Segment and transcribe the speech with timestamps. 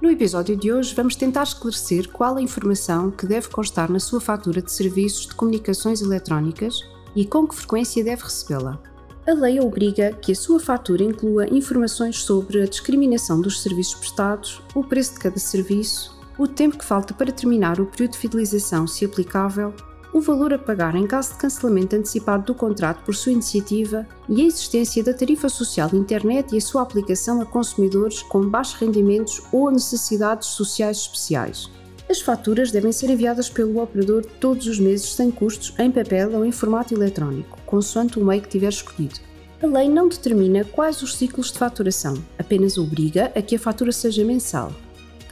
[0.00, 4.20] No episódio de hoje vamos tentar esclarecer qual a informação que deve constar na sua
[4.20, 6.80] fatura de serviços de comunicações eletrónicas
[7.14, 8.78] e com que frequência deve recebê-la.
[9.26, 14.60] A lei obriga que a sua fatura inclua informações sobre a discriminação dos serviços prestados,
[14.74, 18.86] o preço de cada serviço, o tempo que falta para terminar o período de fidelização,
[18.86, 19.72] se aplicável,
[20.12, 24.42] o valor a pagar em caso de cancelamento antecipado do contrato por sua iniciativa e
[24.42, 28.74] a existência da tarifa social de internet e a sua aplicação a consumidores com baixos
[28.74, 31.70] rendimentos ou necessidades sociais especiais.
[32.08, 36.44] As faturas devem ser enviadas pelo operador todos os meses sem custos em papel ou
[36.44, 39.18] em formato eletrónico, consoante o meio que tiver escolhido.
[39.62, 43.90] A lei não determina quais os ciclos de faturação, apenas obriga a que a fatura
[43.90, 44.70] seja mensal.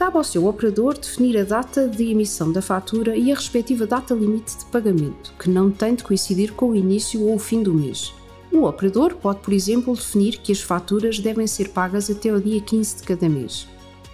[0.05, 4.13] Cabe ao seu operador definir a data de emissão da fatura e a respectiva data
[4.13, 7.73] limite de pagamento, que não tem de coincidir com o início ou o fim do
[7.73, 8.13] mês.
[8.51, 12.61] O operador pode, por exemplo, definir que as faturas devem ser pagas até o dia
[12.61, 13.67] 15 de cada mês.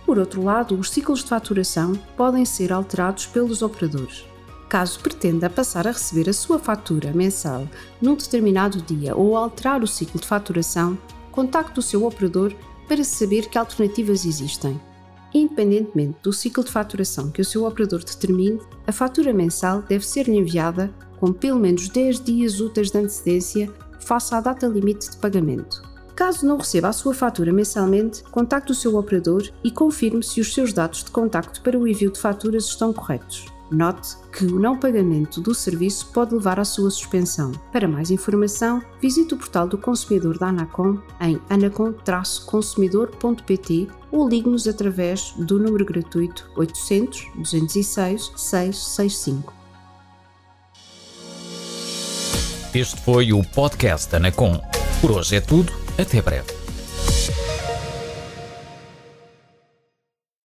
[0.05, 4.23] Por outro lado, os ciclos de faturação podem ser alterados pelos operadores.
[4.69, 7.67] Caso pretenda passar a receber a sua fatura mensal
[8.01, 10.97] num determinado dia ou alterar o ciclo de faturação,
[11.33, 12.53] contacte o seu operador
[12.87, 14.79] para saber que alternativas existem.
[15.33, 20.27] Independentemente do ciclo de faturação que o seu operador determine, a fatura mensal deve ser
[20.27, 25.81] enviada com pelo menos 10 dias úteis de antecedência face à data limite de pagamento.
[26.15, 30.53] Caso não receba a sua fatura mensalmente, contacte o seu operador e confirme se os
[30.53, 33.45] seus dados de contacto para o envio de faturas estão corretos.
[33.71, 37.53] Note que o não pagamento do serviço pode levar à sua suspensão.
[37.71, 45.33] Para mais informação, visite o portal do consumidor da Anacom em anacom-consumidor.pt ou ligue-nos através
[45.37, 49.53] do número gratuito 800 206 665.
[52.73, 54.57] Este foi o Podcast Anacom.
[55.01, 55.73] Por hoje é tudo.
[55.97, 56.60] Até breve.